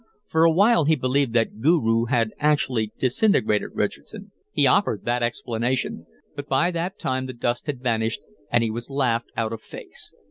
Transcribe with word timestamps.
For 0.25 0.43
a 0.45 0.51
while 0.51 0.85
he 0.85 0.95
believed 0.95 1.33
that 1.35 1.61
Guru 1.61 2.05
had 2.05 2.31
actually 2.39 2.91
disintegrated 2.97 3.75
Richardson; 3.75 4.31
he 4.51 4.65
offered 4.65 5.05
that 5.05 5.21
explanation, 5.21 6.07
but 6.35 6.47
by 6.49 6.71
that 6.71 6.97
time 6.97 7.27
the 7.27 7.33
dust 7.33 7.67
had 7.67 7.83
vanished, 7.83 8.21
and 8.51 8.63
he 8.63 8.71
was 8.71 8.89
laughed 8.89 9.29
out 9.37 9.53
of 9.53 9.61
face. 9.61 10.11